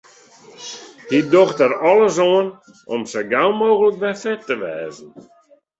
[1.09, 2.47] Hy docht der alles oan
[2.93, 5.11] om sa gau mooglik wer fit te wêzen.